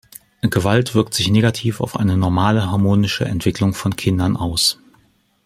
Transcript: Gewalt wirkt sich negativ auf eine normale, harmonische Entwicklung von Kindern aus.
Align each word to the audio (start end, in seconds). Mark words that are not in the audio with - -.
Gewalt 0.41 0.95
wirkt 0.95 1.13
sich 1.13 1.29
negativ 1.29 1.79
auf 1.79 1.95
eine 1.95 2.17
normale, 2.17 2.71
harmonische 2.71 3.25
Entwicklung 3.25 3.75
von 3.75 3.95
Kindern 3.95 4.35
aus. 4.35 4.79